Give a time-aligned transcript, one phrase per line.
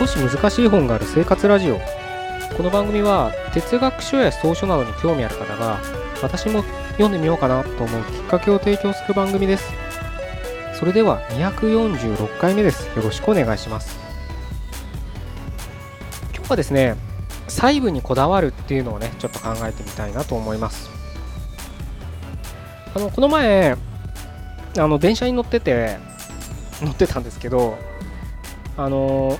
[0.00, 1.78] 少し難しい本がある生活ラジオ。
[2.56, 5.78] この番組は哲学書や草書などに興味ある方が
[6.22, 9.70] 私も読んでみようかなと思うきっかけを提供する番組です。
[10.72, 12.86] それでは246回目です。
[12.96, 13.98] よろしくお願いします。
[16.34, 16.96] 今日はですね
[17.48, 20.88] 細部にこだわるっていうのをねちょっと考えてみたいなと思います。
[22.96, 23.76] あのこの前
[24.78, 25.98] あの電車に乗ってて
[26.80, 27.76] 乗ってたんですけど
[28.78, 29.38] あの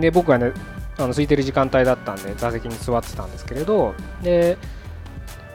[0.00, 0.52] で僕はね
[0.98, 4.58] あの空いてる時間帯だったんで座席に座ってたんですけれどで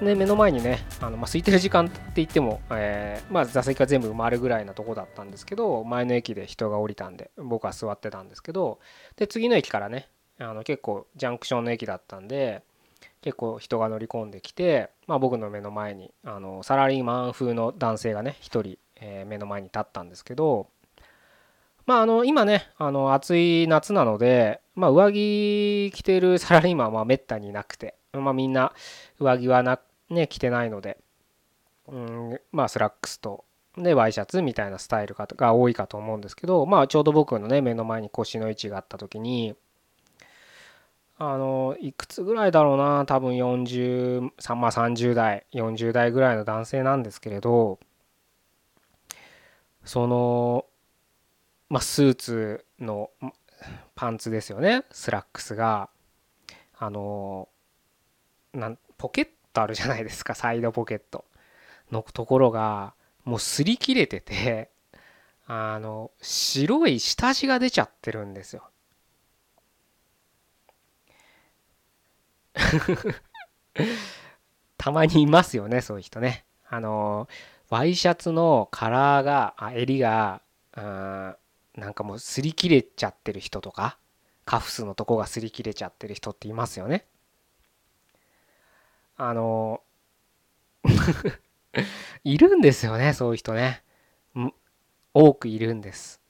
[0.02, 8.80] ね、目の前にね、あのまあ、空いてる時間って言っても、えー、まあ、座席が全部埋まるぐらいなとこだったんですけど、前の駅で人が降りたんで、僕は座ってたんですけど、
[9.16, 10.08] で、次の駅からね、
[10.40, 12.62] あの結構ジャンクションの駅だったんで、
[13.22, 20.68] 結構人が乗り込んできて、まあ、僕の目の前にあのサラリーマン風の男性がね、1人、えー、目の前に立ったんですけど、
[21.88, 28.74] まあ、あの今ねあの暑い夏なので、まあ、上着着てるサラリーマンはめったになくて、まあ、みんな
[29.20, 30.98] 上着はな、ね、着てないので、
[31.88, 33.46] うんまあ、スラックスと
[33.78, 39.56] でワイシャツみたいなスタイルが多いかと思うんですけど、まあ、ちょうど僕のね目の前に腰の位置があった時に
[41.20, 44.22] あのいくつぐらいだろうな多分40
[44.56, 47.80] まあ30代40代ぐらいの男性なんですけれど
[49.86, 50.66] その
[51.70, 53.10] まあ、スーツの
[53.96, 54.84] パンツですよね。
[54.92, 55.90] スラックスが。
[56.80, 57.50] あの
[58.54, 60.36] なんポケットあるじゃないですか。
[60.36, 61.26] サイドポケット。
[61.92, 62.94] のところが
[63.24, 64.70] もう擦り切れてて
[65.48, 68.70] あの白い下地が出ちゃってるんですよ。
[74.78, 76.46] たまにいますよねそういう人ね。
[76.70, 77.28] あの
[77.70, 80.42] ワイシャツのカラーが襟が
[80.74, 81.38] あ
[81.78, 83.98] なんかもう擦り切れちゃってる人とか
[84.46, 87.06] カフスのとこが擦り切れちゃってる人っていますよね。
[89.16, 89.82] あの
[92.24, 93.84] いるんですよねそういう人ね。
[95.14, 96.22] 多くいるんです。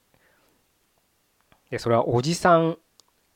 [1.70, 2.78] でそれはおじさん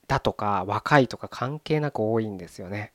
[0.07, 2.93] だとか若いとか関係なく多いんですよね。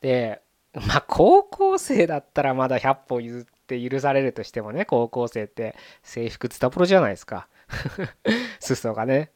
[0.00, 0.42] で
[0.74, 7.48] まあ高校生だったらまだ100歩譲って許されるとしてもね高校生って制服ツタプロじゃないですか。
[8.60, 9.30] 裾がね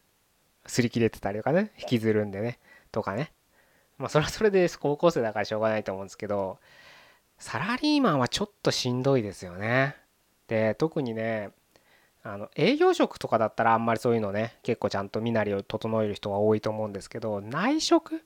[0.65, 2.59] 擦り切れてたりとかね引きずるんでね
[2.91, 3.33] とかね。
[3.99, 6.59] まあそれはそれで高校生だからしょうがないと思うんですけど
[7.39, 9.97] サラリーマンはちょっとしんどいですよね。
[10.49, 11.51] で特にね
[12.25, 18.23] あの営業職とかだったらあんまりそういうのね結構ちゃんと身なりを整える人が多いと思うんですけど内職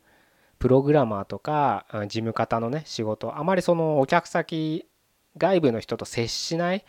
[0.58, 4.86] プログラマーとか事務方のね仕事あまりそのお客先
[5.36, 6.84] 外部の人と接しない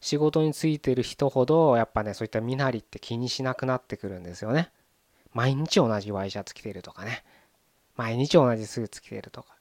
[0.00, 4.70] 仕事についてる人ほどやっぱねそういった身なりって気にしなくなってくるんですよね。
[5.32, 7.24] 毎日同じワイシャツ着てるとかね。
[7.96, 9.54] 毎日同じスーツ着てるとか。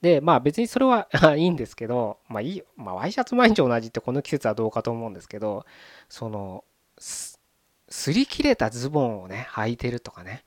[0.00, 5.64] でまあ別にそれは いいんですけどまあいいまあワイシャツ毎日同じってこの季節はどうかと思うんですけど
[6.08, 6.64] その
[6.98, 7.38] 擦
[8.12, 10.44] り切れたズボンをね履いてるとかね。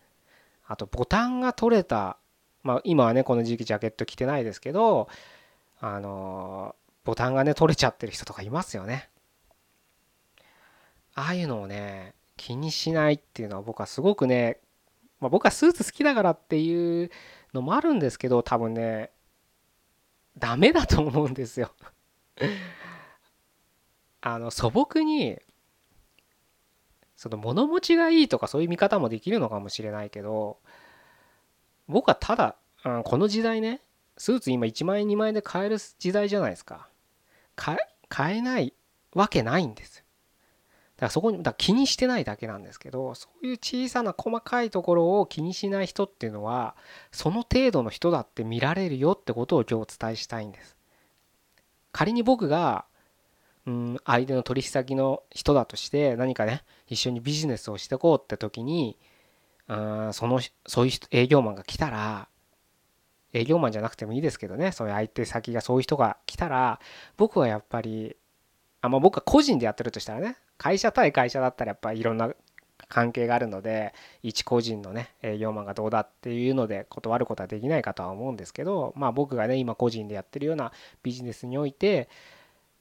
[0.66, 2.18] あとボタンが取れた
[2.64, 5.10] まあ今はねこの時期ジャケット着てないですけど
[5.80, 9.10] あのボタンがね取れちゃってる人とかいますよね。
[11.16, 14.60] ああいうのをね気にしないっていうのは僕はすごくね、
[15.20, 17.12] まあ、僕はスーツ好きだからっていう
[17.54, 19.12] のもあるんですけど多分ね
[20.38, 21.72] ダメだと思うんですよ。
[24.22, 25.40] あの素朴に
[27.16, 30.60] その物持ちがいいとかそういう見方もできるのかもしれないけど
[31.88, 33.82] 僕はただ、うん、この時代ね
[34.20, 36.90] スーツ今1万円2万円で買える時代じゃないですか。
[37.56, 37.78] 買え
[38.10, 38.74] 買えない
[39.14, 40.04] わけないんです
[40.96, 46.76] だからそこにだ気にしてないだけなんですけどそういう小さな細かいところを気にしない人っていうのは
[47.12, 50.76] その程度の人だって見られるよってことを今日お伝えしたいんです。
[51.92, 52.86] 仮に僕が
[53.66, 58.98] うん相手の取引先の人だとして何かね一緒にビジネスをしていこうって時に
[59.68, 62.28] うんそのそういう営業マンが来たら
[63.34, 64.72] 営業マンじゃなくてもいいですけどね。
[64.72, 66.80] そういう相手先がそういう人が来たら
[67.18, 68.16] 僕はやっぱり
[68.82, 70.38] あまあ僕は個人でやってるとしたらね。
[70.58, 72.32] 会社対会社だったらやっぱりいろんな
[72.88, 73.94] 関係があるので
[74.24, 80.72] 一個人のね営業マンがどうだっていうので断ることはできないかとは思うんですけどまあ僕がね今個人でやってるような
[81.04, 82.10] ビジネスにおいて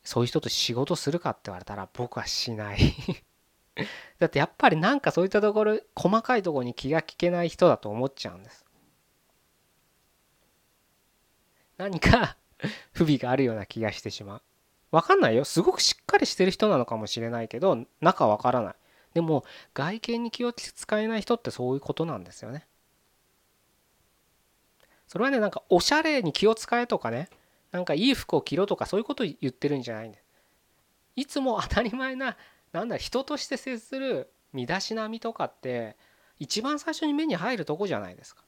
[0.03, 2.79] そういう人と仕事するかって言われたら僕はしない。
[4.19, 8.65] だってやっぱりなんかそういったところ細かいところに気が利けない人だと思っちゃうんです。
[11.79, 12.37] 何か
[12.93, 14.43] 不備があるような気がしてしまう。
[14.91, 15.45] わかんないよ。
[15.45, 18.75] すごくしっかりしてる人なのかもしれないけど中わからない。
[19.15, 22.67] でも外見に気を使えない人ってそういうことなんですよね。
[25.07, 27.31] それはねなんかおしゃれに気を使えとかね。
[27.71, 30.25] なんかいい服を着ろとかそういうこと言ってるんじゃないんです
[31.17, 32.37] いつも当たり前な
[32.73, 35.97] なんだ人として接する身だしなみとかって
[36.39, 38.43] 一番最初に目に入るとこじゃないですか。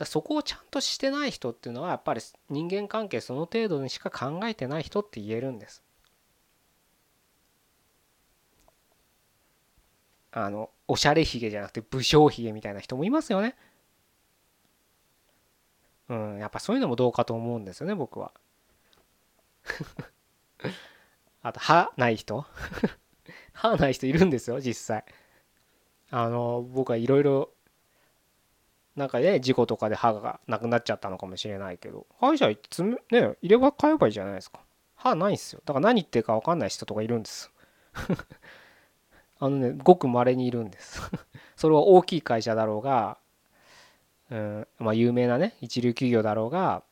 [0.00, 5.84] だそこをちゃんとしてない人っていうのはやっぱり人間関係その程度にしか考えてない人って言えるんです。
[10.32, 13.56] あのおしゃれひげじゃなくて武将ひげみたいな人もいますよね。
[16.08, 18.32] うん、やっぱそういうのもどうかと思うんですよね僕は。
[21.42, 22.46] あと歯ない人
[23.52, 25.04] 歯ない人いるんですよ実際。
[26.10, 27.52] あの僕はいろいろ
[29.00, 32.06] なんかね事故とかで歯がなくなっちゃったのかもしれないけど。
[32.20, 34.60] 歯医者つね入れ歯買えばいいじゃないですか。
[34.94, 35.62] 歯ないんすよ。
[35.64, 37.50] だから何言ってるか分かんない人とかいるんです。
[39.40, 41.00] あのねごく稀にいるんです。
[41.56, 43.16] それは大きい会社だろうが
[44.30, 46.82] うんまあ有名なね一流企業だろうが、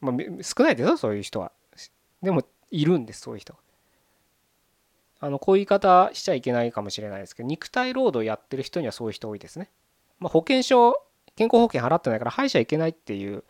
[0.00, 1.52] まあ、少ないですよそういう人は。
[2.22, 2.42] でも
[2.72, 3.54] いるんですそういう人
[5.20, 9.70] あのこういう言い方しちゃいけないかもしれないですけど肉体労働やってる人にはそういう人多いですね。
[10.18, 11.00] まあ、保険証
[11.36, 13.44] 健康保険払ってないから歯医者行けないっていう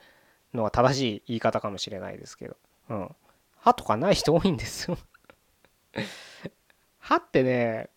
[0.55, 2.57] のは正しい言い方かもしれないですけど、
[2.91, 3.09] うん、
[3.59, 4.99] 歯とかない人多いんですよ。
[6.99, 7.91] 歯ってね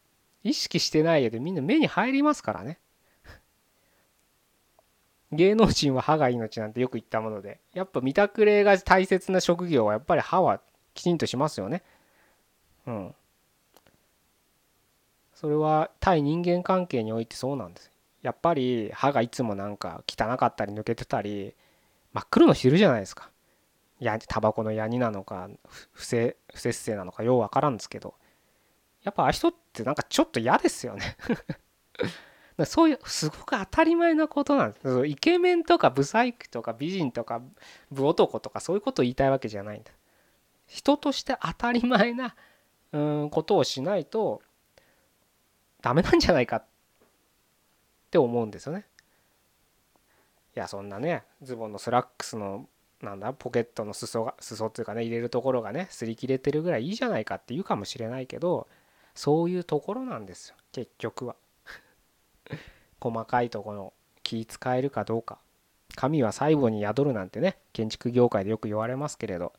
[0.44, 2.80] 意識してないよでみんな目に入りますからね。
[5.32, 10.62] 芸能人は歯が命なんてよく言ったものでやっぱ見たくれが大切な職業はやっぱり歯は
[10.94, 11.84] きちんとしますよね。
[12.88, 13.16] うん。
[15.34, 17.92] それは対人間関係においてそうなんです
[18.26, 21.54] やっぱり歯がいつもなんか汚かったり抜けてたり
[22.12, 23.30] 真っ黒の人いるじゃないですか。
[24.00, 25.48] やタバコのヤニなのか
[25.92, 28.16] 不正不節制なのかようわからんですけど。
[29.04, 31.18] やっぱあ人ってなんかちょっと嫌ですよね。
[32.66, 35.06] そういうすごく当たり前なことなんです。
[35.06, 37.44] イケメンとかブサイクとか美人とか
[37.92, 39.92] 武男とかそういうことを言いたいわけじゃないんだ。
[40.66, 42.36] 人として当たり前な
[42.92, 44.42] うんことをしないと
[45.82, 46.66] ダメなんじゃないかっ
[48.16, 48.86] って思うんですよね。
[50.56, 52.66] いやそんなねズボンのスラックスの
[53.02, 58.70] なんだポケットの裾が裾っていうかね入れるところがね擦り切れてるぐらいいいじゃないかって言うかもしれないけど
[59.16, 61.36] そういうところなんですよ結局は。
[63.02, 65.38] 細かいところ気使えるかどうか
[65.96, 69.52] 神は細部に宿るなんてね建築業界でよく言われますけれど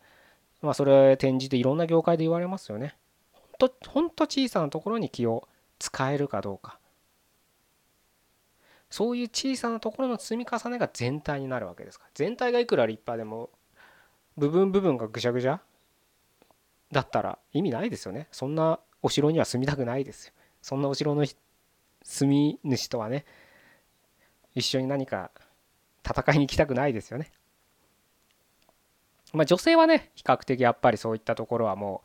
[0.62, 2.96] まあそれ転じていろんな業界で言われますよね。
[3.32, 5.46] ほんとほんと小さなところに気を
[5.78, 6.78] 使えるかどうか
[8.96, 12.06] そういう小さなところの積み重ねが全体になるわけですか。
[12.06, 13.50] ら全体がいくら立派でも
[14.38, 15.60] 部分部分がぐしゃぐしゃ
[16.90, 18.26] だったら意味ないですよね。
[18.32, 20.32] そんなお城には住みたくないですよ。
[20.62, 21.26] そんなお城の
[22.04, 23.26] 住み主とはね
[24.54, 25.30] 一緒に何か
[26.02, 27.30] 戦いに行きたくないですよね。
[29.34, 32.02] まあ女性はね比較的やっぱりそういったところはも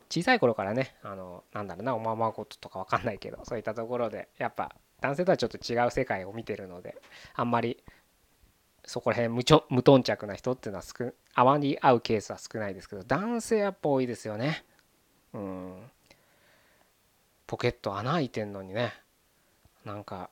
[0.00, 7.00] う小さい頃からねあのなんだろうなおままごととか分かんないけどそういったところでやっぱ男性とはちょっと違う世界を見てるので
[7.34, 7.82] あんまり
[8.84, 14.64] そこら辺無ちょ無頓着な人っていうのは少あまり会うケースは少ないですけど男性やっぱ多いですよね。
[15.34, 15.90] うん。
[17.46, 18.94] ポケット穴開いてんのにね。
[19.84, 20.30] なんか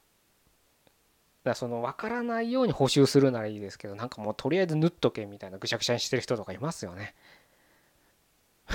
[1.46, 7.14] だその分からないように補修するならいいですけどなんかもうとりあえず縫っとけみたいなぐしゃぐしゃにしてる人とかいますよね。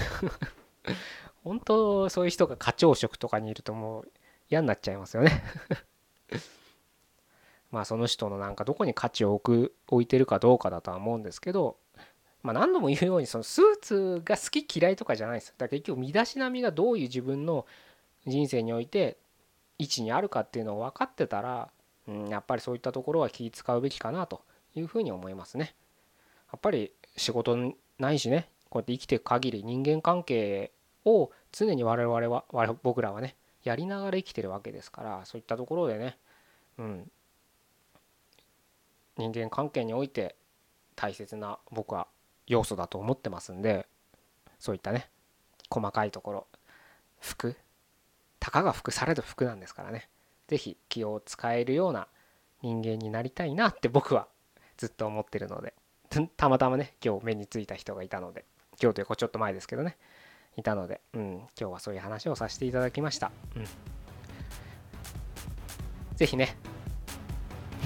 [1.43, 4.11] 本当そういう人が課長職とかにいるともう
[4.51, 5.43] 嫌になっちゃいますよね
[7.71, 11.77] まあその人のなんかどこに価値を置く置いてるかどうかだとは思うんですけど
[12.43, 17.65] まあ何度も言うようにそのスーツが好き嫌いとかじゃないですだから結局身だしなみがどういう自分の
[18.27, 19.17] 人生において
[19.79, 21.71] 位置にあるかっていうのを分かってたら、
[22.07, 24.41] うん、やっぱりそういったところは気使うべきかなと
[24.75, 25.75] いうふうに思いますね。
[26.51, 30.71] やっぱり仕事ないしねこうやって生きていく限り人間関係
[31.05, 36.17] を常に我々は僕らはねやりながら生きてるわけですからそういったところでね、
[36.77, 37.11] うん、
[39.17, 40.35] 人間関係において
[40.95, 42.07] 大切な僕は
[42.47, 43.87] 要素だと思ってますんで
[44.59, 45.09] そういったね
[45.69, 46.47] 細かいところ
[47.19, 47.55] 服
[48.39, 50.09] たかが服されど服なんですからね
[50.47, 52.07] 是非気を使えるような
[52.61, 54.27] 人間になりたいなって僕は
[54.77, 55.73] ずっと思ってるので
[56.35, 58.43] たまたまね今日目についた人がいたので
[58.81, 59.97] 今日というかちょっと前ですけどね
[60.57, 63.31] いたので、うん、今日はそういう話をさせていただきました。
[63.55, 63.65] うん、
[66.15, 66.55] ぜひね、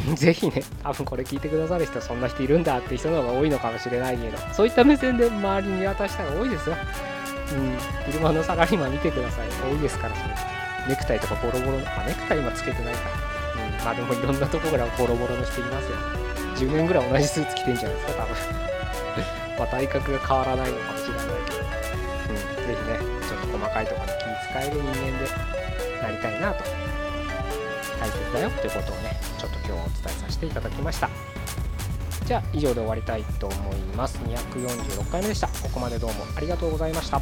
[0.16, 6.76] ぜひね、多分これ聞いてくださる人、そんな人いるんだって人の方が多いのかもしれないけど、そういった目線で周りに見渡したら多いですよ。
[7.54, 8.12] うん。
[8.12, 9.48] 車のサラリーマン見てください。
[9.72, 10.36] 多いですからそれ
[10.90, 11.88] ネクタイとかボロボロの。
[11.88, 13.00] あネクタイ今つけてないか
[13.56, 13.66] ら。
[13.68, 13.86] うん。
[13.86, 15.98] まあでもいろんなとこからボロボロの人いますよ。
[16.56, 18.36] 10年ぐらい同じスーツ着てんじゃないですか多分。
[19.58, 21.85] まあ体格が変わらないのかもしれないけど。
[23.58, 26.64] 細かいところに気使える人間でなりたいなと
[28.00, 31.10] 大切だよということをねちょっと今日お伝えさせていただきました。
[32.26, 34.18] じゃあ以上で終わりたいと思います。
[34.18, 35.48] 246回目でした。
[35.48, 37.22] ここまでどうもありがとうございました。